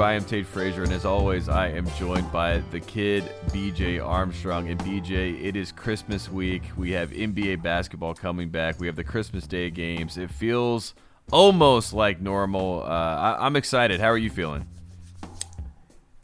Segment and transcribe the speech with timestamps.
[0.00, 4.68] I am Tate Frazier, and as always, I am joined by the kid BJ Armstrong.
[4.68, 6.62] And BJ, it is Christmas week.
[6.76, 8.78] We have NBA basketball coming back.
[8.78, 10.16] We have the Christmas Day games.
[10.16, 10.94] It feels
[11.32, 12.82] almost like normal.
[12.82, 14.00] Uh, I- I'm excited.
[14.00, 14.66] How are you feeling?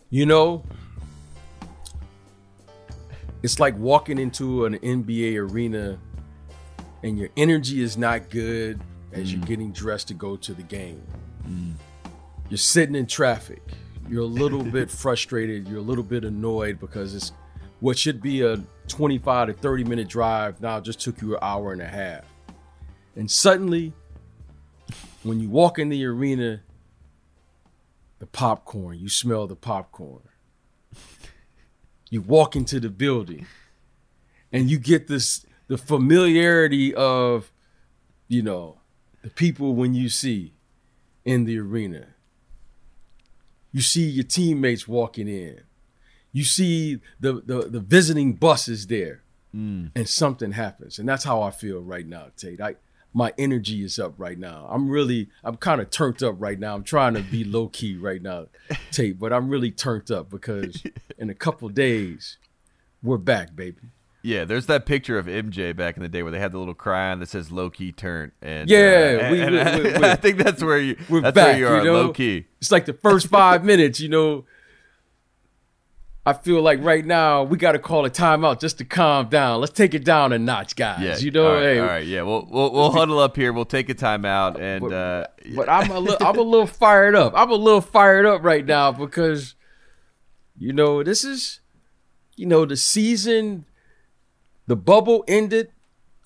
[0.09, 0.63] You know,
[3.43, 5.99] it's like walking into an NBA arena
[7.03, 8.81] and your energy is not good
[9.13, 11.03] as you're getting dressed to go to the game.
[12.55, 13.61] You're sitting in traffic.
[14.09, 15.67] You're a little bit frustrated.
[15.67, 17.33] You're a little bit annoyed because it's
[17.81, 21.73] what should be a 25 to 30 minute drive now just took you an hour
[21.73, 22.23] and a half.
[23.17, 23.93] And suddenly,
[25.25, 26.61] when you walk in the arena,
[28.21, 30.23] the popcorn, you smell the popcorn.
[32.09, 33.49] You walk into the building
[34.53, 37.51] and you get this the familiarity of,
[38.29, 38.79] you know,
[39.23, 40.55] the people when you see
[41.25, 42.14] in the arena.
[43.75, 45.61] You see your teammates walking in.
[46.33, 49.23] You see the the, the visiting buses there.
[49.55, 49.91] Mm.
[49.95, 50.99] And something happens.
[50.99, 52.61] And that's how I feel right now, Tate.
[52.61, 52.77] I
[53.13, 54.67] my energy is up right now.
[54.69, 56.75] I'm really, I'm kind of turned up right now.
[56.75, 58.47] I'm trying to be low key right now,
[58.91, 60.83] Tate, but I'm really turned up because
[61.19, 62.39] in a couple days,
[63.03, 63.79] we're back, baby.
[64.27, 66.73] Yeah, there's that picture of MJ back in the day where they had the little
[66.73, 68.79] cry on that says "low key turn." And Yeah,
[69.29, 70.97] uh, we- and we- I, we- we- I think that's where you.
[71.11, 71.93] We're that's back, where you are, you know?
[71.93, 72.47] low key.
[72.61, 74.47] It's like the first five minutes, you know.
[76.27, 79.61] I feel like right now we got to call a timeout just to calm down.
[79.61, 81.03] Let's take it down a notch, guys.
[81.03, 83.53] Yeah, you know, all right, hey, all right, yeah, we'll we'll, we'll huddle up here.
[83.53, 87.15] We'll take a timeout, and But- uh, but I'm a little, I'm a little fired
[87.15, 87.35] up.
[87.37, 89.55] I'm a little fired up right now because,
[90.57, 91.61] you know, this is,
[92.37, 93.67] you know, the season,
[94.67, 95.71] the bubble ended.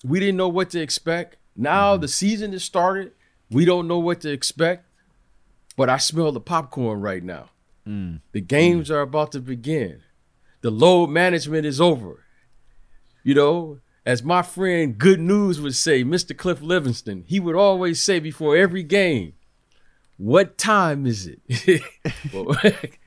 [0.03, 1.37] We didn't know what to expect.
[1.55, 2.01] Now mm-hmm.
[2.01, 3.11] the season has started.
[3.51, 4.85] We don't know what to expect.
[5.75, 7.49] But I smell the popcorn right now.
[7.87, 8.19] Mm.
[8.33, 8.95] The games mm.
[8.95, 10.01] are about to begin.
[10.61, 12.25] The load management is over.
[13.23, 16.35] You know, as my friend Good News would say, Mr.
[16.35, 19.33] Cliff Levingston, he would always say before every game,
[20.17, 21.81] What time is it?
[22.33, 22.55] Well,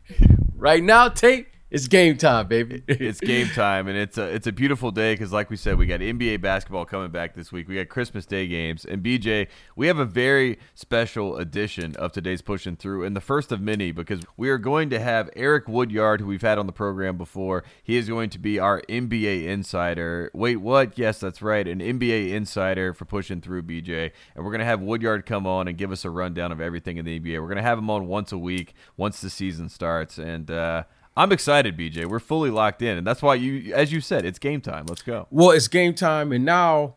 [0.56, 2.82] right now, Tate, it's game time, baby.
[2.88, 5.86] it's game time, and it's a it's a beautiful day because, like we said, we
[5.86, 7.66] got NBA basketball coming back this week.
[7.66, 12.42] We got Christmas Day games, and BJ, we have a very special edition of today's
[12.42, 16.20] pushing through, and the first of many because we are going to have Eric Woodyard,
[16.20, 17.64] who we've had on the program before.
[17.82, 20.30] He is going to be our NBA insider.
[20.34, 20.98] Wait, what?
[20.98, 25.24] Yes, that's right, an NBA insider for pushing through BJ, and we're gonna have Woodyard
[25.24, 27.40] come on and give us a rundown of everything in the NBA.
[27.40, 30.50] We're gonna have him on once a week once the season starts, and.
[30.50, 30.82] uh
[31.16, 32.06] I'm excited, BJ.
[32.06, 34.86] We're fully locked in, and that's why you, as you said, it's game time.
[34.86, 35.26] Let's go.
[35.30, 36.96] well, it's game time, and now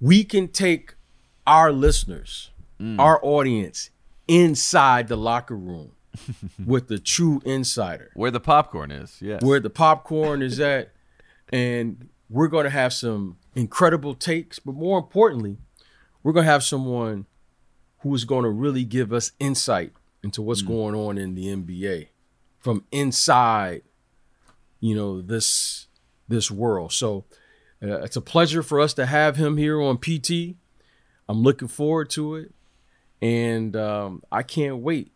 [0.00, 0.94] we can take
[1.46, 2.50] our listeners,
[2.80, 2.98] mm.
[2.98, 3.90] our audience,
[4.26, 5.92] inside the locker room
[6.66, 8.10] with the true insider.
[8.14, 10.90] Where the popcorn is, Yeah, where the popcorn is at,
[11.52, 14.58] and we're going to have some incredible takes.
[14.58, 15.58] But more importantly,
[16.24, 17.26] we're going to have someone
[18.00, 19.92] who is going to really give us insight
[20.24, 20.68] into what's mm.
[20.68, 22.08] going on in the NBA
[22.68, 23.80] from inside,
[24.78, 25.86] you know this
[26.28, 26.92] this world.
[26.92, 27.24] So
[27.82, 30.56] uh, it's a pleasure for us to have him here on PT.
[31.30, 32.52] I'm looking forward to it,
[33.22, 35.12] and um, I can't wait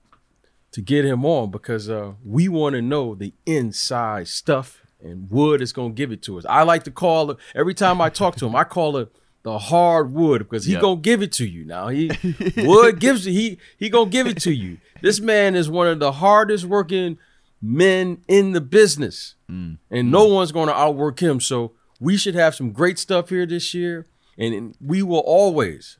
[0.71, 5.61] to get him on because uh, we want to know the inside stuff, and Wood
[5.61, 6.47] is going to give it to us.
[6.49, 8.57] I like to call it every time I talk to him.
[8.57, 10.81] I call it the hard wood because he Yep.
[10.81, 11.67] gonna give it to you.
[11.67, 12.11] Now he
[12.57, 13.33] Wood gives it.
[13.33, 14.79] He he gonna give it to you.
[15.03, 17.19] This man is one of the hardest working
[17.63, 19.79] men in the business, and
[20.11, 21.41] no one's gonna outwork him.
[21.41, 24.07] So we should have some great stuff here this year,
[24.37, 25.99] and- and we will always,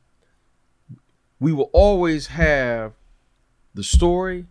[1.39, 2.93] we will always have
[3.73, 4.45] the story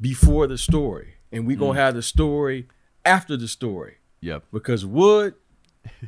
[0.00, 2.66] before the story, and we're gonna have the story
[3.04, 4.44] after the story Yep.
[4.52, 5.34] because Wood,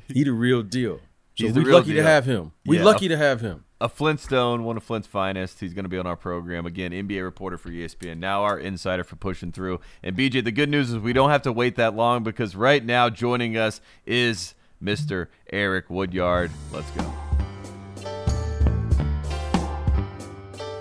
[0.09, 1.01] he the real deal.
[1.39, 2.03] So we're lucky deal.
[2.03, 2.53] to have him.
[2.67, 2.85] We're Yeah.
[2.85, 3.65] lucky to have him.
[3.83, 5.59] A Flintstone, one of Flint's finest.
[5.59, 6.93] He's going to be on our program again.
[6.93, 8.19] NBA reporter for ESPN.
[8.19, 9.81] Now our insider for pushing through.
[10.05, 12.85] And BJ, the good news is we don't have to wait that long because right
[12.85, 15.27] now joining us is Mr.
[15.53, 16.53] Eric Woodyard.
[16.71, 17.13] Let's go.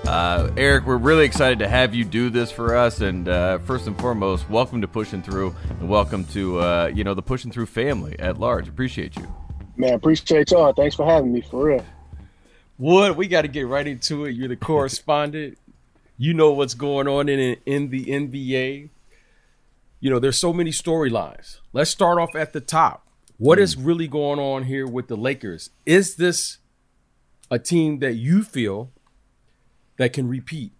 [0.07, 3.01] Uh, Eric, we're really excited to have you do this for us.
[3.01, 7.15] And uh, first and foremost, welcome to Pushing Through, and welcome to uh, you know
[7.15, 8.67] the Pushing Through family at large.
[8.67, 9.25] Appreciate you.
[9.75, 10.71] Man, appreciate y'all.
[10.71, 11.83] Thanks for having me for real.
[12.77, 14.31] Wood, we got to get right into it.
[14.31, 15.57] You're the correspondent.
[16.17, 18.89] You know what's going on in in the NBA.
[19.99, 21.59] You know, there's so many storylines.
[21.73, 23.05] Let's start off at the top.
[23.37, 25.71] What is really going on here with the Lakers?
[25.85, 26.57] Is this
[27.49, 28.91] a team that you feel
[29.97, 30.71] that can repeat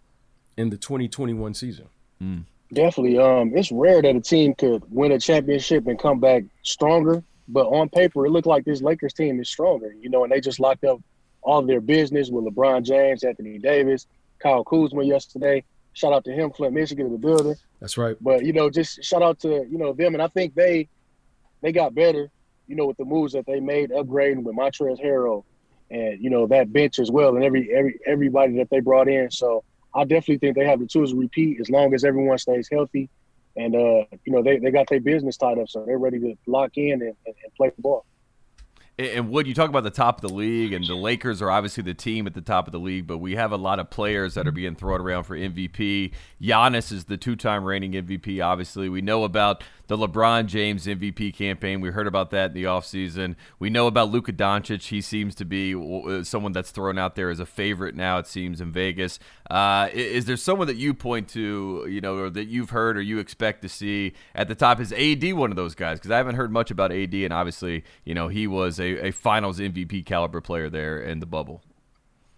[0.58, 1.88] in the 2021 season?
[2.22, 2.44] Mm.
[2.74, 3.18] Definitely.
[3.20, 7.24] Um, it's rare that a team could win a championship and come back stronger.
[7.48, 10.40] But on paper, it looked like this Lakers team is stronger, you know, and they
[10.40, 11.02] just locked up
[11.42, 14.08] all their business with LeBron James, Anthony Davis,
[14.40, 15.64] Kyle Kuzma yesterday.
[15.94, 17.56] Shout out to him, Flint, Michigan, in the building.
[17.80, 18.16] That's right.
[18.22, 20.88] But you know, just shout out to you know them, and I think they
[21.62, 22.30] they got better,
[22.68, 25.44] you know, with the moves that they made, upgrading with Montrezl Harrell,
[25.90, 29.30] and you know that bench as well, and every every everybody that they brought in.
[29.32, 32.70] So I definitely think they have the tools to repeat as long as everyone stays
[32.72, 33.10] healthy,
[33.58, 36.36] and uh, you know they, they got their business tied up, so they're ready to
[36.48, 38.06] lock in and, and, and play the ball.
[39.00, 41.82] And Wood, you talk about the top of the league, and the Lakers are obviously
[41.82, 44.36] the team at the top of the league, but we have a lot of players
[44.36, 46.12] that are being thrown around for MVP.
[46.42, 48.44] Giannis is the two-time reigning MVP.
[48.44, 51.82] Obviously, we know about the LeBron James MVP campaign.
[51.82, 53.36] We heard about that in the offseason.
[53.60, 54.88] We know about Luka Doncic.
[54.88, 58.28] He seems to be uh, someone that's thrown out there as a favorite now, it
[58.28, 59.20] seems, in Vegas.
[59.50, 63.02] Uh, is there someone that you point to, you know, or that you've heard or
[63.02, 64.80] you expect to see at the top?
[64.80, 66.00] Is AD one of those guys?
[66.00, 69.12] Because I haven't heard much about AD, and obviously, you know, he was a, a
[69.12, 71.64] finals MVP caliber player there in the bubble.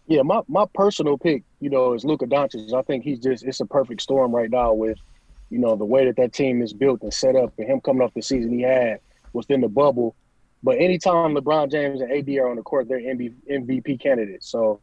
[0.08, 2.74] Yeah, my, my personal pick, you know, is Luka Doncic.
[2.74, 4.98] I think he's just it's a perfect storm right now with–
[5.54, 8.02] you know, the way that that team is built and set up, and him coming
[8.02, 9.00] off the season he had
[9.34, 10.16] within the bubble.
[10.64, 14.50] But anytime LeBron James and AD are on the court, they're MVP candidates.
[14.50, 14.82] So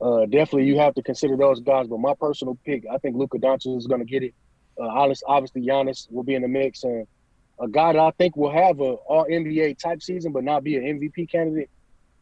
[0.00, 1.88] uh, definitely you have to consider those guys.
[1.88, 4.34] But my personal pick, I think Luka Doncic is going to get it.
[4.80, 4.86] Uh,
[5.26, 7.08] obviously, Giannis will be in the mix, and
[7.60, 10.76] a guy that I think will have a All NBA type season, but not be
[10.76, 11.70] an MVP candidate.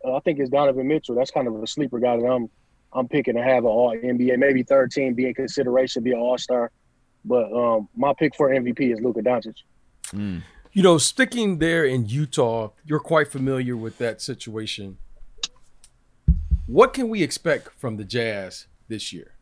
[0.05, 1.15] Uh, I think is Donovan Mitchell.
[1.15, 2.49] That's kind of a sleeper guy that I'm
[2.93, 6.19] I'm picking to have an All NBA, maybe third team, be in consideration, be an
[6.19, 6.71] All Star.
[7.25, 9.55] But um, my pick for MVP is Luka Doncic.
[10.13, 10.43] Mm.
[10.73, 14.99] You know, sticking there in Utah, you're quite familiar with that situation.
[16.67, 19.33] What can we expect from the Jazz this year?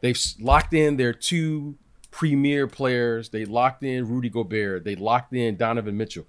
[0.00, 1.76] They've locked in their two
[2.12, 3.30] premier players.
[3.30, 4.84] They locked in Rudy Gobert.
[4.84, 6.26] They locked in Donovan Mitchell.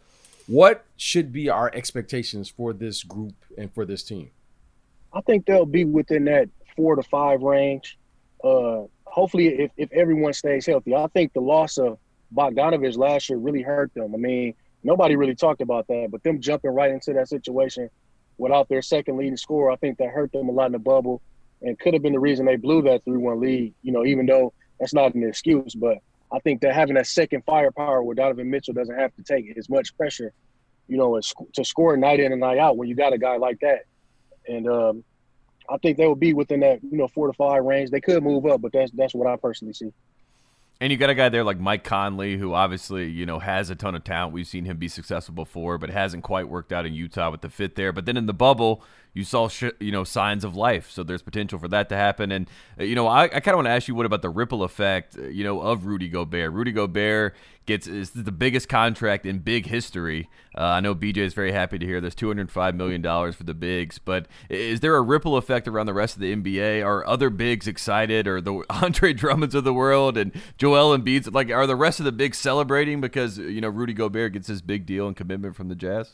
[0.47, 4.31] What should be our expectations for this group and for this team?
[5.13, 7.99] I think they'll be within that four to five range.
[8.43, 11.99] Uh, hopefully, if, if everyone stays healthy, I think the loss of
[12.35, 14.15] Bogdanovich last year really hurt them.
[14.15, 17.89] I mean, nobody really talked about that, but them jumping right into that situation
[18.37, 21.21] without their second leading scorer, I think that hurt them a lot in the bubble
[21.61, 24.25] and could have been the reason they blew that 3 1 lead, you know, even
[24.25, 25.75] though that's not an excuse.
[25.75, 25.97] But
[26.31, 29.69] I think that having that second firepower where Donovan Mitchell doesn't have to take as
[29.69, 30.33] much pressure,
[30.87, 31.19] you know,
[31.53, 33.85] to score night in and night out when you got a guy like that.
[34.47, 35.03] And um,
[35.69, 37.89] I think they will be within that you know four to five range.
[37.89, 39.93] They could move up, but that's that's what I personally see.
[40.81, 43.75] And you got a guy there like Mike Conley, who obviously you know has a
[43.75, 44.33] ton of talent.
[44.33, 47.49] We've seen him be successful before, but hasn't quite worked out in Utah with the
[47.49, 47.93] fit there.
[47.93, 51.21] But then in the bubble, you saw sh- you know signs of life, so there's
[51.21, 52.31] potential for that to happen.
[52.31, 52.49] And
[52.79, 54.63] uh, you know, I, I kind of want to ask you, what about the ripple
[54.63, 56.51] effect, uh, you know, of Rudy Gobert?
[56.51, 60.29] Rudy Gobert gets is the biggest contract in big history.
[60.57, 63.53] Uh, I know BJ is very happy to hear there's 205 million dollars for the
[63.53, 66.85] bigs, but is there a ripple effect around the rest of the NBA?
[66.85, 71.51] Are other bigs excited, or the Andre Drummonds of the world and Joel Embiid's like,
[71.51, 74.85] are the rest of the bigs celebrating because you know Rudy Gobert gets this big
[74.85, 76.13] deal and commitment from the Jazz?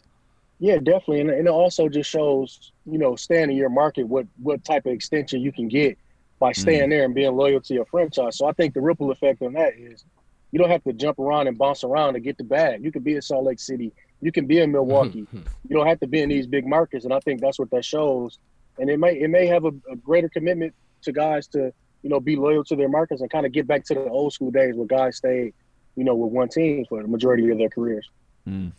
[0.60, 4.28] Yeah, definitely, and, and it also just shows you know staying in your market what
[4.42, 5.98] what type of extension you can get
[6.40, 6.90] by staying mm.
[6.90, 8.38] there and being loyal to your franchise.
[8.38, 10.04] So I think the ripple effect on that is
[10.52, 12.84] you don't have to jump around and bounce around to get the bag.
[12.84, 15.26] You can be in Salt Lake City, you can be in Milwaukee.
[15.32, 17.86] you don't have to be in these big markets, and I think that's what that
[17.86, 18.40] shows.
[18.78, 20.74] And it may it may have a, a greater commitment
[21.04, 23.86] to guys to you know be loyal to their markets and kind of get back
[23.86, 25.54] to the old school days where guys stayed
[25.96, 28.10] you know with one team for the majority of their careers.
[28.48, 28.72] Mm.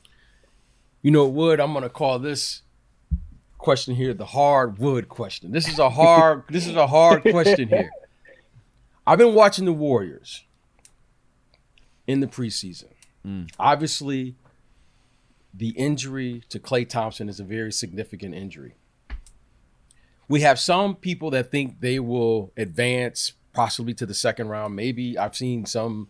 [1.02, 2.62] You know, Wood, I'm gonna call this
[3.58, 5.52] question here the hard wood question.
[5.52, 7.90] This is a hard this is a hard question here.
[9.06, 10.44] I've been watching the Warriors
[12.06, 12.88] in the preseason.
[13.26, 13.50] Mm.
[13.58, 14.34] Obviously,
[15.54, 18.74] the injury to Klay Thompson is a very significant injury.
[20.28, 24.76] We have some people that think they will advance possibly to the second round.
[24.76, 26.08] Maybe I've seen some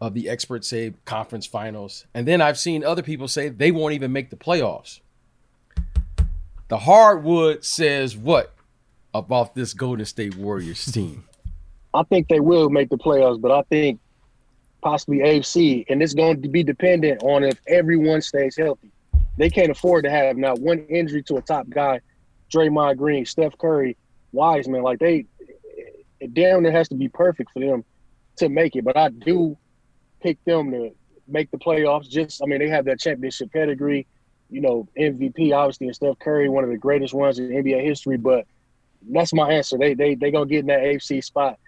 [0.00, 2.06] of the experts say conference finals.
[2.14, 5.00] And then I've seen other people say they won't even make the playoffs.
[6.68, 8.54] The hardwood says what
[9.12, 11.24] about this Golden State Warriors team?
[11.92, 14.00] I think they will make the playoffs, but I think
[14.80, 18.90] possibly AFC, and it's going to be dependent on if everyone stays healthy.
[19.36, 22.00] They can't afford to have not one injury to a top guy,
[22.52, 23.96] Draymond Green, Steph Curry,
[24.32, 24.82] Wiseman.
[24.82, 25.26] Like they,
[26.32, 27.84] damn, it has to be perfect for them
[28.36, 28.84] to make it.
[28.84, 29.56] But I do
[30.20, 30.90] pick them to
[31.28, 32.08] make the playoffs.
[32.08, 34.06] Just, I mean, they have that championship pedigree.
[34.50, 38.16] You know, MVP obviously and Steph Curry, one of the greatest ones in NBA history.
[38.16, 38.46] But
[39.08, 39.78] that's my answer.
[39.78, 41.58] They they they gonna get in that AFC spot.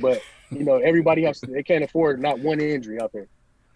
[0.00, 3.28] But you know, everybody has to, they can't afford not one injury out there.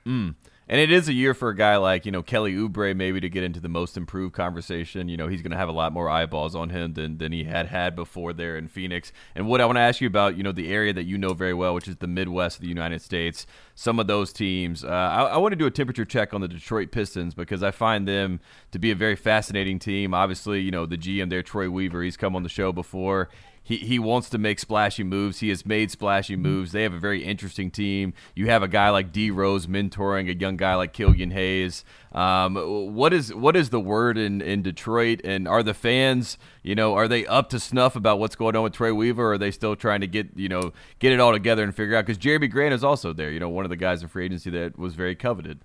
[0.05, 0.35] Mm.
[0.69, 3.29] And it is a year for a guy like, you know, Kelly Oubre maybe to
[3.29, 5.09] get into the most improved conversation.
[5.09, 7.45] You know, he's going to have a lot more eyeballs on him than, than he
[7.45, 9.13] had had before there in Phoenix.
[9.37, 11.35] And what I want to ask you about, you know, the area that you know
[11.35, 13.47] very well, which is the Midwest of the United States,
[13.77, 14.85] some of those teams.
[14.85, 17.71] Uh, I, I want to do a temperature check on the Detroit Pistons because I
[17.71, 18.41] find them
[18.73, 20.15] to be a very fascinating team.
[20.15, 23.29] Obviously, you know, the GM there, Troy Weaver, he's come on the show before
[23.67, 25.41] he, he wants to make splashy moves.
[25.41, 26.43] He has made splashy mm-hmm.
[26.45, 26.71] moves.
[26.71, 28.15] They have a very interesting team.
[28.37, 31.85] You have a guy like D Rose mentoring a young guy like Killian Hayes.
[32.13, 32.55] Um,
[32.95, 35.21] what is what is the word in, in Detroit?
[35.25, 38.63] And are the fans, you know, are they up to snuff about what's going on
[38.63, 39.31] with Trey Weaver?
[39.31, 41.97] Or are they still trying to get you know get it all together and figure
[41.97, 42.07] out?
[42.07, 43.33] Because Jerami Grant is also there.
[43.33, 45.59] You know, one of the guys in free agency that was very coveted.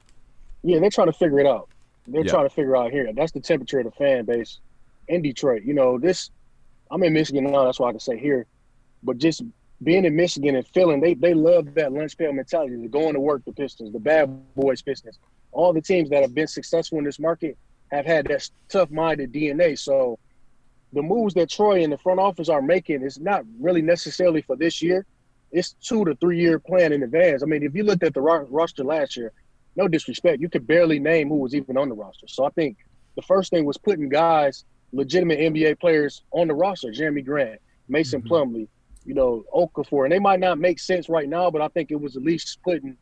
[0.63, 1.69] Yeah, they're trying to figure it out.
[2.07, 2.31] They're yeah.
[2.31, 3.13] trying to figure out here.
[3.13, 4.57] That's the temperature of the fan base
[5.07, 5.61] in Detroit.
[5.61, 6.31] You know, this
[6.91, 8.45] I'm in Michigan now, that's why I can say here.
[9.01, 9.43] But just
[9.83, 13.19] being in Michigan and feeling they they love that lunch pail mentality, the going to
[13.19, 15.17] work, the Pistons, the bad boys Pistons.
[15.51, 17.57] All the teams that have been successful in this market
[17.91, 19.77] have had that tough minded DNA.
[19.77, 20.19] So
[20.93, 24.55] the moves that Troy and the front office are making is not really necessarily for
[24.55, 25.05] this year.
[25.51, 27.43] It's two to three year plan in advance.
[27.43, 29.31] I mean, if you looked at the roster last year,
[29.75, 32.27] no disrespect, you could barely name who was even on the roster.
[32.27, 32.77] So I think
[33.15, 36.89] the first thing was putting guys legitimate NBA players on the roster.
[36.89, 38.33] Jerami Grant, Mason mm-hmm.
[38.33, 38.67] Plumlee,
[39.05, 40.03] you know, Okafor.
[40.03, 42.59] And they might not make sense right now, but I think it was at least
[42.63, 42.97] putting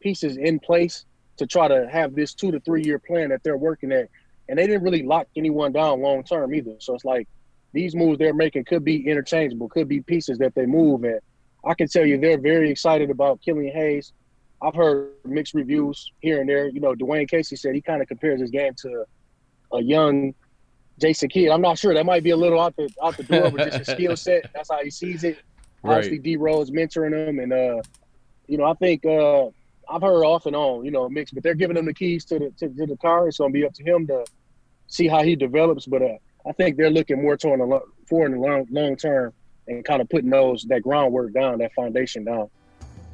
[0.00, 1.04] pieces in place
[1.36, 4.08] to try to have this two to three year plan that they're working at.
[4.48, 6.74] And they didn't really lock anyone down long term either.
[6.78, 7.28] So it's like
[7.72, 11.04] these moves they're making could be interchangeable, could be pieces that they move.
[11.04, 11.18] And
[11.64, 14.12] I can tell you they're very excited about Killian Hayes.
[14.62, 16.68] I've heard mixed reviews here and there.
[16.68, 19.04] You know, Dwane Casey said he kind of compares his game to
[19.72, 20.34] a young
[20.98, 21.50] Jason Kidd.
[21.50, 21.94] I'm not sure.
[21.94, 24.50] That might be a little out the out the door, but just a skill set.
[24.54, 25.38] That's how he sees it.
[25.82, 25.96] Right.
[25.96, 27.82] Obviously, D Rose mentoring him, and uh,
[28.46, 29.46] you know, I think uh,
[29.88, 32.38] I've heard off and on, you know, mix, but they're giving him the keys to
[32.38, 33.28] the to, to the car.
[33.28, 34.24] It's gonna be up to him to
[34.86, 35.86] see how he develops.
[35.86, 38.96] But uh, I think they're looking more toward the long, for in the long long
[38.96, 39.32] term
[39.66, 42.50] and kind of putting those that groundwork down, that foundation down.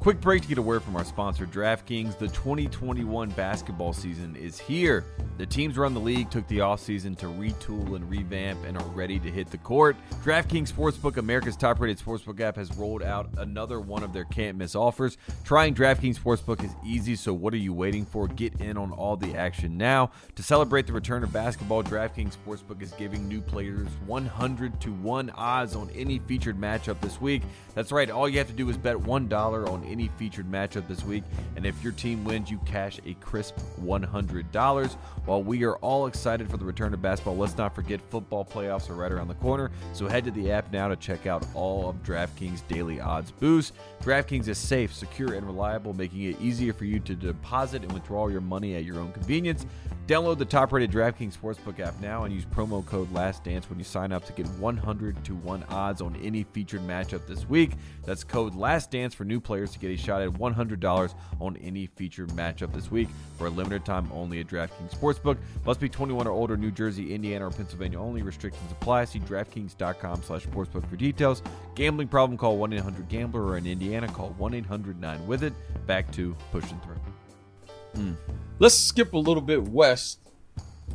[0.01, 2.17] Quick break to get a word from our sponsor, DraftKings.
[2.17, 5.05] The 2021 basketball season is here.
[5.37, 9.19] The teams around the league took the offseason to retool and revamp and are ready
[9.19, 9.95] to hit the court.
[10.23, 14.57] DraftKings Sportsbook, America's top rated sportsbook app, has rolled out another one of their can't
[14.57, 15.17] miss offers.
[15.43, 18.27] Trying DraftKings Sportsbook is easy, so what are you waiting for?
[18.27, 20.09] Get in on all the action now.
[20.35, 25.29] To celebrate the return of basketball, DraftKings Sportsbook is giving new players 100 to 1
[25.35, 27.43] odds on any featured matchup this week.
[27.75, 31.03] That's right, all you have to do is bet $1 on any featured matchup this
[31.03, 31.23] week.
[31.55, 34.93] And if your team wins, you cash a crisp $100.
[35.25, 38.89] While we are all excited for the return of basketball, let's not forget football playoffs
[38.89, 39.71] are right around the corner.
[39.93, 43.73] So head to the app now to check out all of DraftKings daily odds boost.
[44.01, 48.27] DraftKings is safe, secure, and reliable, making it easier for you to deposit and withdraw
[48.27, 49.65] your money at your own convenience.
[50.07, 53.85] Download the top rated DraftKings Sportsbook app now and use promo code LASTDANCE when you
[53.85, 57.73] sign up to get 100 to 1 odds on any featured matchup this week.
[58.03, 62.29] That's code LASTDANCE for new players to get a shot at $100 on any featured
[62.29, 65.37] matchup this week for a limited time only at DraftKings Sportsbook.
[65.65, 68.21] Must be 21 or older, New Jersey, Indiana, or Pennsylvania only.
[68.21, 69.05] Restrictions apply.
[69.05, 71.41] See DraftKings.com slash sportsbook for details.
[71.75, 75.53] Gambling problem, call 1-800-GAMBLER or in Indiana, call 1-800-9-WITH-IT.
[75.87, 78.03] Back to pushing through.
[78.03, 78.15] Mm.
[78.59, 80.19] Let's skip a little bit west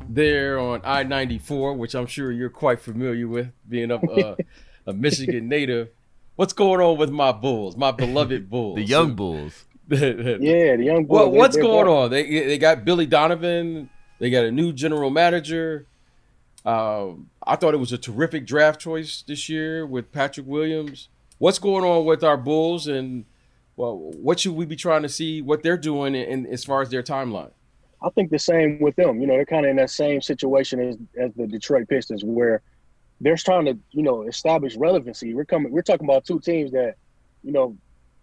[0.09, 4.37] there on I 94, which I'm sure you're quite familiar with, being a, uh,
[4.87, 5.89] a Michigan native.
[6.37, 8.77] What's going on with my Bulls, my beloved Bulls?
[8.77, 9.65] the young Bulls.
[9.89, 11.29] yeah, the young Bulls.
[11.29, 12.11] What, what's going on?
[12.11, 13.91] They they got Billy Donovan.
[14.19, 15.87] They got a new general manager.
[16.65, 21.09] Um, I thought it was a terrific draft choice this year with Patrick Williams.
[21.39, 23.25] What's going on with our Bulls and
[23.77, 26.83] well, what should we be trying to see what they're doing in, in as far
[26.83, 27.51] as their timeline?
[28.03, 29.21] I think the same with them.
[29.21, 32.63] You know, they're kind of in that same situation as as the Detroit Pistons, where
[33.21, 35.35] they're trying to you know establish relevancy.
[35.35, 35.73] We're coming.
[35.73, 36.95] We're talking about two teams that,
[37.43, 37.77] you know,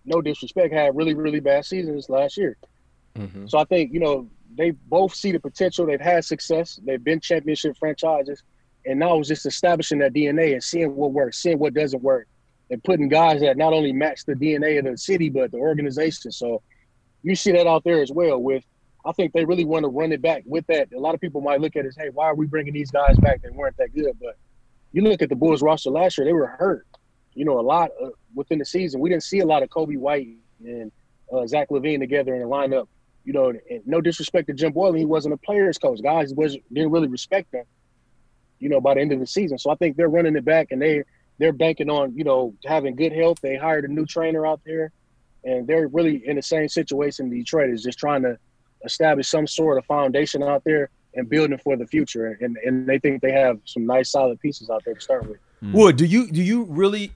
[0.06, 2.58] no disrespect, had really really bad seasons last year.
[3.16, 3.48] Mm-hmm.
[3.48, 5.86] So I think you know they both see the potential.
[5.86, 6.80] They've had success.
[6.84, 8.44] They've been championship franchises,
[8.86, 12.28] and now it's just establishing that DNA and seeing what works, seeing what doesn't work,
[12.70, 16.32] and putting guys that not only match the DNA of the city but the organization.
[16.32, 16.62] So
[17.24, 18.40] you see that out there as well.
[18.40, 18.64] With
[19.06, 20.90] I think they really want to run it back with that.
[20.94, 22.92] A lot of people might look at it as, hey, why are we bringing these
[22.92, 23.42] guys back?
[23.42, 24.18] They weren't that good.
[24.20, 24.38] But
[24.94, 26.88] you look at the Bulls roster last year; they were hurt.
[27.34, 29.02] You know, a lot uh, within the season.
[29.02, 30.28] We didn't see a lot of Coby White
[30.64, 30.92] and
[31.34, 32.88] uh, Zach LaVine together in the lineup.
[33.26, 33.54] You know,
[33.86, 36.02] no disrespect to Jim Boylen, he wasn't a players coach.
[36.02, 37.66] Guys was didn't really respect him.
[38.60, 40.68] You know, by the end of the season, so I think they're running it back,
[40.72, 41.04] and they
[41.40, 43.40] they're banking on you know having good health.
[43.42, 44.92] They hired a new trainer out there.
[45.44, 48.38] and they're really in the same situation Detroit is just trying to
[48.86, 52.38] establish some sort of foundation out there and building for the future.
[52.42, 55.38] And and they think they have some nice solid pieces out there to start with.
[55.64, 55.74] Mm.
[55.74, 57.12] Wood, do you do you really,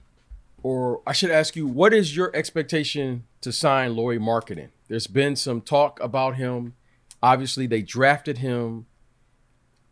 [0.62, 4.68] or I should ask you, what is your expectation to sign Lauri Markkanen?
[4.88, 6.74] There's been some talk about him.
[7.22, 8.86] Obviously, they drafted him.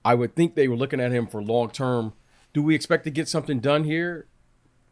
[0.04, 2.12] I would think they were looking at him for long term.
[2.52, 4.28] Do we expect to get something done here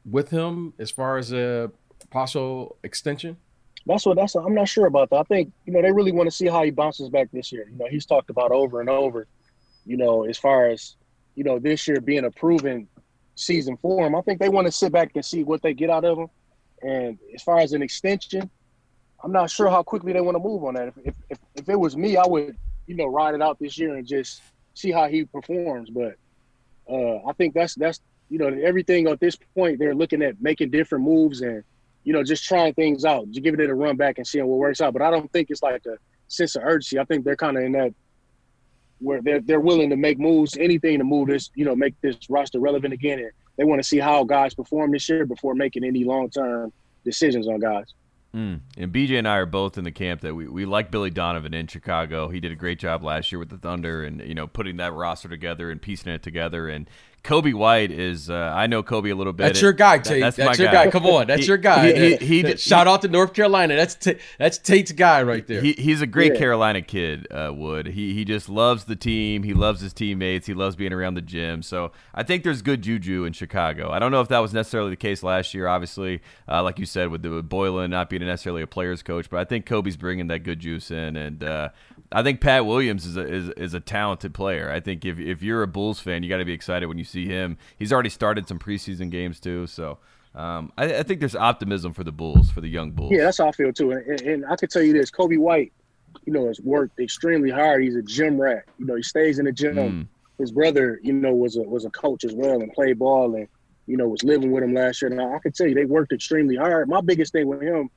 [0.04, 1.70] with him as far as a
[2.10, 3.38] possible extension?
[3.86, 4.34] That's what that's.
[4.34, 5.16] I'm not sure about that.
[5.16, 7.68] I think you know they really want to see how he bounces back this year.
[7.70, 9.26] You know, he's talked about over and over.
[9.84, 10.96] You know, as far as
[11.34, 12.88] you know, this year being a proven
[13.34, 15.90] season for him, I think they want to sit back and see what they get
[15.90, 16.28] out of him.
[16.82, 18.48] And as far as an extension,
[19.22, 20.88] I'm not sure how quickly they want to move on that.
[20.88, 23.78] If, if, if, if it was me, I would, you know, ride it out this
[23.78, 24.42] year and just
[24.74, 25.90] see how he performs.
[25.90, 26.16] But
[26.88, 30.70] uh, I think that's that's you know everything at this point they're looking at making
[30.70, 31.62] different moves and
[32.04, 34.58] you know just trying things out, just giving it a run back and seeing what
[34.58, 34.92] works out.
[34.92, 35.96] But I don't think it's like a
[36.28, 36.98] sense of urgency.
[36.98, 37.94] I think they're kind of in that
[39.00, 42.16] where they're they're willing to make moves, anything to move this, you know, make this
[42.28, 43.18] roster relevant again.
[43.18, 46.72] And they want to see how guys perform this year before making any long term
[47.04, 47.92] decisions on guys.
[48.34, 48.60] Mm.
[48.76, 51.54] And BJ and I are both in the camp that we, we like Billy Donovan
[51.54, 52.28] in Chicago.
[52.28, 54.92] He did a great job last year with the Thunder and you know putting that
[54.92, 56.68] roster together and piecing it together.
[56.68, 56.88] And
[57.24, 59.44] Coby White is uh, I know Coby a little bit.
[59.44, 60.20] That's your guy, Tate.
[60.20, 60.84] That, that's, that's your guy.
[60.84, 60.90] guy.
[60.90, 61.92] Come on, that's he, your guy.
[61.92, 63.74] He, he, he Shout out to North Carolina.
[63.76, 65.62] That's t- that's Tate's guy right there.
[65.62, 66.38] he's a great yeah.
[66.38, 67.26] Carolina kid.
[67.30, 67.86] Uh, Wood.
[67.86, 69.42] He he just loves the team.
[69.42, 70.46] He loves his teammates.
[70.46, 71.62] He loves being around the gym.
[71.62, 73.90] So I think there's good juju in Chicago.
[73.90, 75.66] I don't know if that was necessarily the case last year.
[75.66, 79.30] Obviously, uh, like you said, with, the, with Boylen not being necessarily a player's coach,
[79.30, 81.70] but I think Coby's bringing that good juice in, and uh,
[82.12, 84.70] I think Pat Williams is a, is, is a talented player.
[84.70, 87.04] I think if if you're a Bulls fan, you got to be excited when you
[87.04, 87.56] see him.
[87.76, 89.66] He's already started some preseason games too.
[89.66, 89.98] So
[90.34, 93.12] um, I, I, think there's optimism for the Bulls, for the young Bulls.
[93.12, 93.92] Yeah, that's how I feel too.
[93.92, 95.72] And, and I can tell you this: Coby White,
[96.24, 97.82] you know, has worked extremely hard.
[97.82, 98.64] He's a gym rat.
[98.78, 99.76] You know, he stays in the gym.
[99.76, 100.06] Mm.
[100.38, 103.46] His brother, you know, was a was a coach as well and played ball and
[103.86, 105.10] you know was living with him last year.
[105.12, 106.88] And I, I can tell you, they worked extremely hard.
[106.88, 107.88] My biggest thing with him,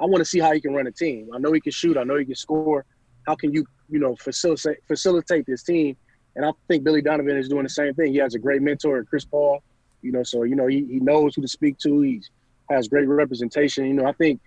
[0.00, 1.28] I want to see how he can run a team.
[1.34, 1.98] I know he can shoot.
[1.98, 2.86] I know he can score.
[3.26, 5.96] How can you, you know, facilitate facilitate this team?
[6.36, 8.12] And I think Billy Donovan is doing the same thing.
[8.12, 9.62] He has a great mentor, Chris Paul.
[10.02, 12.00] You know, so you know he, he knows who to speak to.
[12.02, 12.22] He
[12.70, 13.86] has great representation.
[13.86, 14.40] You know, I think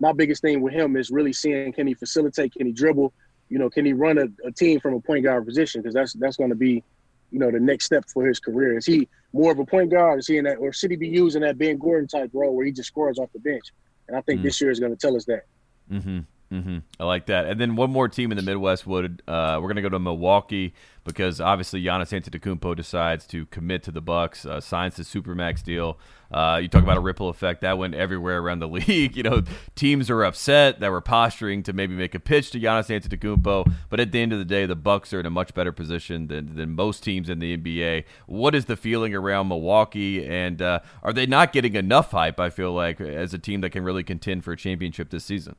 [0.00, 3.12] my biggest thing with him is really seeing can he facilitate, can he dribble,
[3.48, 5.80] you know, can he run a, a team from a point guard position?
[5.80, 6.82] Because that's that's going to be,
[7.30, 8.76] you know, the next step for his career.
[8.76, 10.18] Is he more of a point guard?
[10.18, 12.66] Is he in that, or should he be using that Ben Gordon type role where
[12.66, 13.64] he just scores off the bench?
[14.08, 14.46] And I think mm-hmm.
[14.46, 15.44] this year is going to tell us that.
[15.90, 16.20] Mm-hmm.
[16.54, 16.78] Mm-hmm.
[17.00, 17.46] I like that.
[17.46, 19.98] And then one more team in the Midwest would uh, we're going to go to
[19.98, 25.64] Milwaukee because obviously Giannis Antetokounmpo decides to commit to the Bucks, uh, signs the supermax
[25.64, 25.98] deal.
[26.30, 29.16] Uh, you talk about a ripple effect that went everywhere around the league.
[29.16, 29.42] You know,
[29.74, 33.98] teams are upset that were posturing to maybe make a pitch to Giannis Antetokounmpo, but
[33.98, 36.54] at the end of the day, the Bucks are in a much better position than,
[36.54, 38.04] than most teams in the NBA.
[38.26, 42.38] What is the feeling around Milwaukee, and uh, are they not getting enough hype?
[42.38, 45.56] I feel like as a team that can really contend for a championship this season.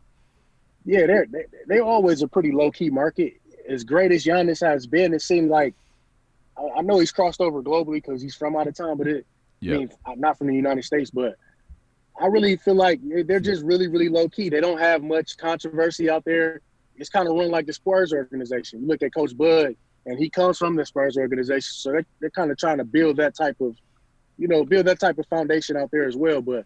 [0.86, 3.34] Yeah, they're they, they always a pretty low key market.
[3.68, 5.74] As great as Giannis has been, it seemed like
[6.58, 9.26] I, I know he's crossed over globally because he's from out of town, but it
[9.60, 9.76] yep.
[10.06, 11.36] I mean not from the United States, but
[12.20, 14.50] I really feel like they're just really, really low key.
[14.50, 16.62] They don't have much controversy out there.
[16.96, 18.82] It's kind of run like the Spurs organization.
[18.82, 22.30] You look at Coach Bud, and he comes from the Spurs organization, so they're, they're
[22.30, 23.76] kind of trying to build that type of,
[24.38, 26.42] you know, build that type of foundation out there as well.
[26.42, 26.66] But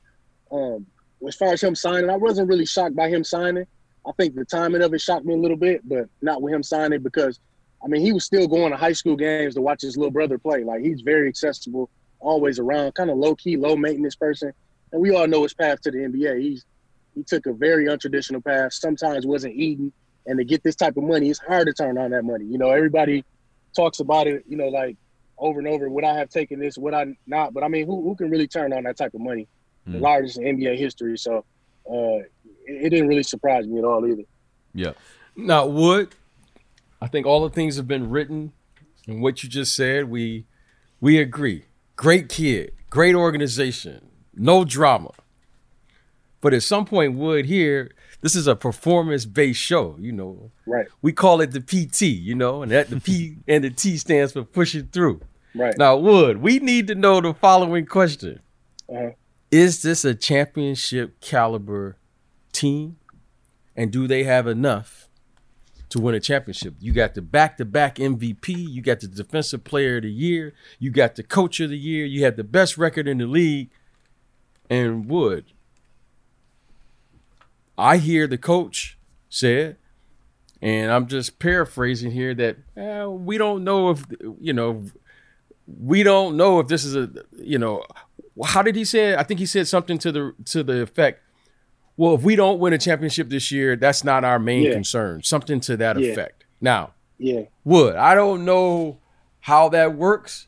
[0.51, 0.85] um,
[1.27, 3.65] as far as him signing, I wasn't really shocked by him signing.
[4.07, 6.63] I think the timing of it shocked me a little bit, but not with him
[6.63, 7.39] signing because,
[7.83, 10.37] I mean, he was still going to high school games to watch his little brother
[10.37, 10.63] play.
[10.63, 14.53] Like he's very accessible, always around, kind of low key, low maintenance person.
[14.91, 16.41] And we all know his path to the NBA.
[16.41, 16.65] He's
[17.15, 18.73] he took a very untraditional path.
[18.73, 19.91] Sometimes wasn't eating,
[20.25, 22.45] and to get this type of money, it's hard to turn on that money.
[22.45, 23.25] You know, everybody
[23.75, 24.43] talks about it.
[24.47, 24.95] You know, like
[25.37, 25.89] over and over.
[25.89, 26.77] Would I have taken this?
[26.77, 27.53] Would I not?
[27.53, 29.47] But I mean, who who can really turn on that type of money?
[29.87, 29.93] Mm.
[29.93, 31.17] The largest in NBA history.
[31.17, 31.45] So
[31.89, 32.23] uh,
[32.65, 34.23] it didn't really surprise me at all either.
[34.73, 34.93] Yeah.
[35.35, 36.15] Now, Wood,
[37.01, 38.51] I think all the things have been written
[39.07, 40.09] and what you just said.
[40.09, 40.45] We
[41.01, 41.65] we agree.
[41.95, 45.11] Great kid, great organization, no drama.
[46.41, 50.51] But at some point, Wood here, this is a performance-based show, you know.
[50.65, 50.87] Right.
[51.01, 54.33] We call it the PT, you know, and that the P and the T stands
[54.33, 55.21] for pushing through.
[55.55, 55.77] Right.
[55.77, 58.39] Now, Wood, we need to know the following question.
[58.87, 59.11] Uh-huh.
[59.51, 61.97] Is this a championship caliber
[62.51, 62.97] team?
[63.75, 65.09] And do they have enough
[65.89, 66.75] to win a championship?
[66.79, 70.53] You got the back to back MVP, you got the defensive player of the year,
[70.77, 73.69] you got the coach of the year, you have the best record in the league.
[74.69, 75.45] And Wood,
[77.77, 79.77] I hear the coach said,
[80.61, 84.03] and I'm just paraphrasing here that eh, we don't know if
[84.39, 84.83] you know
[85.65, 87.85] we don't know if this is a you know
[88.45, 89.19] how did he say it?
[89.19, 91.21] I think he said something to the to the effect
[91.97, 94.73] well if we don't win a championship this year that's not our main yeah.
[94.73, 96.11] concern something to that yeah.
[96.11, 98.99] effect now yeah would I don't know
[99.41, 100.47] how that works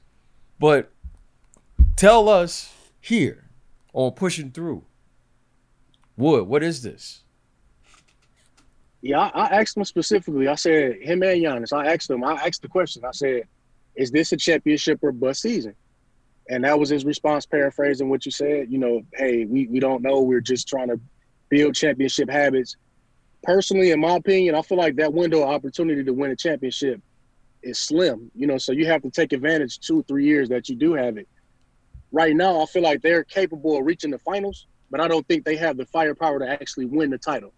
[0.60, 0.92] but
[1.96, 3.50] tell us here
[3.94, 4.84] on pushing through
[6.16, 7.22] Wood what is this
[9.02, 12.34] yeah I, I asked him specifically I said him and Giannis I asked him I
[12.34, 13.44] asked the question I said
[13.96, 15.76] is this a championship or bust season?
[16.52, 18.70] And that was his response, paraphrasing what you said.
[18.70, 20.20] You know, hey, we, we don't know.
[20.20, 21.00] We're just trying to
[21.48, 22.76] build championship habits.
[23.42, 27.02] Personally, in my opinion, I feel like that window of opportunity to win a championship
[27.64, 28.30] is slim.
[28.36, 31.18] You know, so you have to take advantage two, three years that you do have
[31.18, 31.28] it.
[32.12, 35.46] Right now, I feel like they're capable of reaching the finals, but I don't think
[35.46, 37.54] they have the firepower to actually win the title.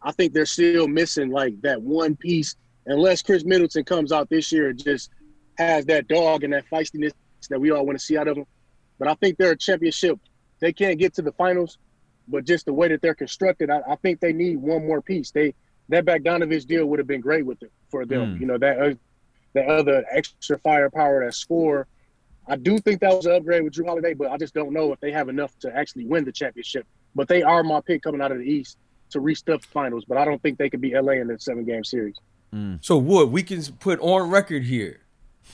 [0.00, 4.50] I think they're still missing like that one piece, unless Khris Middleton comes out this
[4.50, 5.10] year and just
[5.58, 7.12] has that dog and that feistiness
[7.46, 8.46] that we all want to see out of them.
[8.98, 10.18] But I think they're a championship.
[10.60, 11.78] They can't get to the finals,
[12.26, 15.30] but just the way that they're constructed, I, I think they need one more piece.
[15.30, 15.54] They
[15.90, 18.36] that Bogdanovich deal would have been great with it for them.
[18.36, 18.40] Mm.
[18.40, 18.94] You know that uh,
[19.54, 21.86] that other extra firepower, that score.
[22.50, 24.92] I do think that was an upgrade with Jrue Holiday, but I just don't know
[24.92, 26.86] if they have enough to actually win the championship.
[27.14, 28.78] But they are my pick coming out of the East
[29.10, 30.04] to reach the finals.
[30.06, 32.16] But I don't think they could be LA in the seven game series.
[32.54, 32.82] Mm.
[32.82, 35.00] So Wood, we can put on record here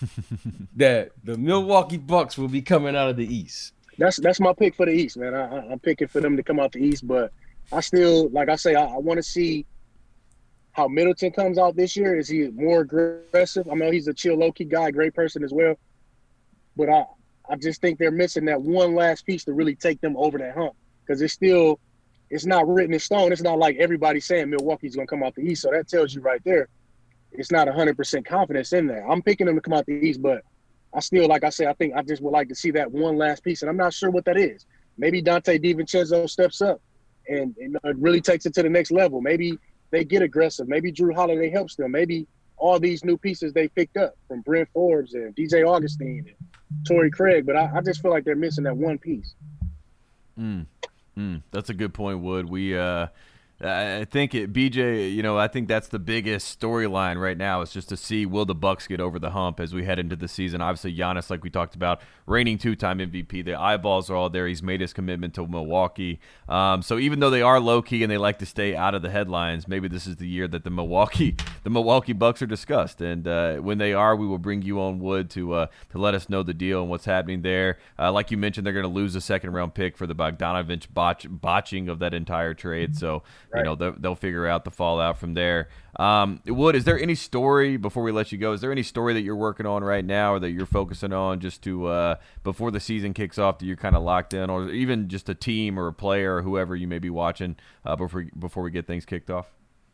[0.76, 3.72] that the Milwaukee Bucks will be coming out of the East.
[3.98, 5.34] That's that's my pick for the East, man.
[5.34, 7.32] I, am picking for them to come out the East, but
[7.72, 9.66] I still, like I say, I, I want to see
[10.72, 12.18] how Middleton comes out this year.
[12.18, 13.68] Is he more aggressive?
[13.70, 15.76] I know he's a chill, low key guy, great person as well,
[16.76, 17.04] but I
[17.48, 20.54] I just think they're missing that one last piece to really take them over that
[20.54, 20.74] hump
[21.06, 21.78] because it's still
[22.30, 23.32] it's not written in stone.
[23.32, 26.14] It's not like everybody's saying Milwaukee's going to come out the East, so that tells
[26.14, 26.68] you right there
[27.34, 29.04] it's not 100% confidence in that.
[29.08, 30.42] I'm picking them to come out the East, but
[30.94, 33.16] I still, like I said, I think I just would like to see that one
[33.16, 34.66] last piece, and I'm not sure what that is.
[34.96, 36.80] Maybe Donte DiVincenzo steps up
[37.28, 39.20] and, and really takes it to the next level.
[39.20, 39.58] Maybe
[39.90, 40.68] they get aggressive.
[40.68, 41.90] Maybe Jrue Holiday helps them.
[41.90, 46.86] Maybe all these new pieces they picked up from Bryn Forbes and DJ Augustin and
[46.86, 49.34] Torrey Craig, but I, I just feel like they're missing that one piece.
[50.38, 50.66] Mm.
[51.16, 51.42] Mm.
[51.50, 52.48] That's a good point, Wood.
[52.48, 53.08] We uh
[53.60, 57.70] I think it, BJ, you know, I think that's the biggest storyline right now is
[57.72, 60.26] just to see will the Bucks get over the hump as we head into the
[60.26, 60.60] season.
[60.60, 63.44] Obviously, Giannis, like we talked about, reigning two-time MVP.
[63.44, 64.48] The eyeballs are all there.
[64.48, 66.18] He's made his commitment to Milwaukee.
[66.48, 69.02] Um, so even though they are low key and they like to stay out of
[69.02, 73.00] the headlines, maybe this is the year that the Milwaukee the Milwaukee Bucks are discussed.
[73.00, 76.14] And uh, when they are, we will bring you on Wood to uh, to let
[76.14, 77.78] us know the deal and what's happening there.
[77.98, 80.92] Uh, like you mentioned, they're going to lose a second round pick for the Bogdanovich
[80.92, 82.96] botch, botching of that entire trade.
[82.96, 83.22] So
[83.54, 83.60] right.
[83.60, 85.68] you know they'll, they'll, figure out the fallout from there.
[85.96, 88.52] Um, Wood, is there any story before we let you go?
[88.52, 91.40] Is there any story that you're working on right now, or that you're focusing on
[91.40, 94.70] just to uh, before the season kicks off that you're kind of locked in, or
[94.70, 98.26] even just a team or a player or whoever you may be watching uh, before
[98.38, 99.52] before we get things kicked off?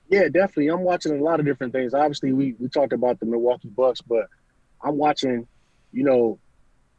[0.08, 0.68] Yeah, definitely.
[0.68, 1.94] I'm watching a lot of different things.
[1.94, 4.26] Obviously, we we talked about the Milwaukee Bucks, but
[4.82, 5.46] I'm watching,
[5.92, 6.38] you know,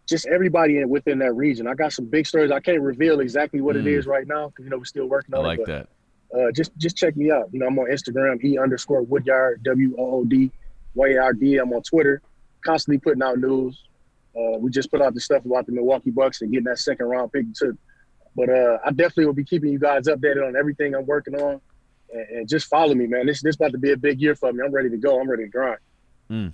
[0.07, 1.67] just everybody within that region.
[1.67, 2.51] I got some big stories.
[2.51, 3.79] I can't reveal exactly what mm.
[3.79, 5.43] it is right now because you know we're still working on it.
[5.43, 5.65] I like it.
[5.67, 5.89] that
[6.37, 7.49] uh, just just check me out.
[7.51, 10.51] You know, I'm on Instagram, E underscore Woodyard, W O O D
[10.95, 11.57] Y R D.
[11.57, 12.21] I'm on Twitter,
[12.65, 13.83] constantly putting out news.
[14.35, 17.07] Uh, we just put out the stuff about the Milwaukee Bucks and getting that second
[17.07, 17.77] round pick too.
[18.35, 21.59] But uh, I definitely will be keeping you guys updated on everything I'm working on,
[22.13, 23.25] and, and, just follow me, man.
[23.25, 24.63] This this about to be a big year for me.
[24.65, 25.19] I'm ready to go.
[25.19, 25.79] I'm ready to grind.
[26.29, 26.53] Mm.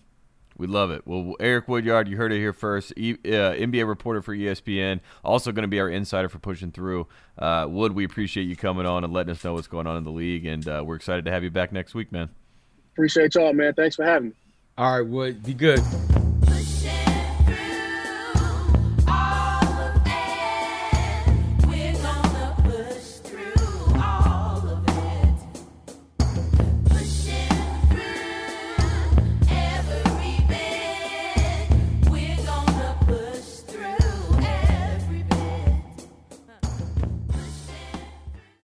[0.57, 1.03] We love it.
[1.05, 2.91] Well, Eric Woodyard, you heard it here first.
[2.97, 7.07] E- uh, NBA reporter for ESPN, also going to be our insider for pushing through.
[7.37, 10.03] Uh, Wood, we appreciate you coming on and letting us know what's going on in
[10.03, 12.29] the league, and uh, we're excited to have you back next week, man.
[12.93, 13.73] Appreciate y'all, man.
[13.75, 14.35] Thanks for having me.
[14.77, 15.81] All right, Wood, be good.